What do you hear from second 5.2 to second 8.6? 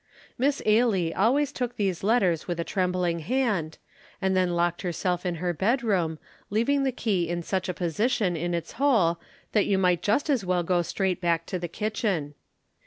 in her bedroom, leaving the key in such a position in